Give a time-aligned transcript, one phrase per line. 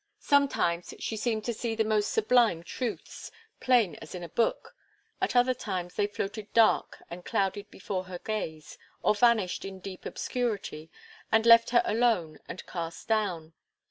[0.17, 4.75] Sometimes she seemed to see the most sublime truths, plain as in a book;
[5.21, 10.07] at other times, they floated dark and clouded before her gaze, or vanished in deep
[10.07, 10.89] obscurity,
[11.31, 13.53] and left her alone and cast down.